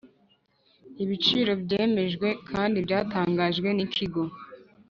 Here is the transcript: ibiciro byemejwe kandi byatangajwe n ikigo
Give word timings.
ibiciro 1.03 1.51
byemejwe 1.63 2.27
kandi 2.49 2.77
byatangajwe 2.85 3.69
n 3.77 3.79
ikigo 3.85 4.21